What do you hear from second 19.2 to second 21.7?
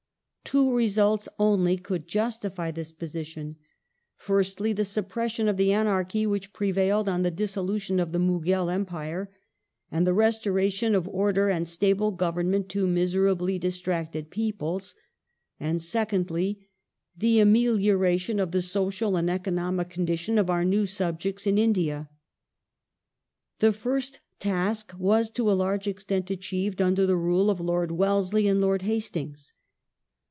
"^economic condition of our new subjects in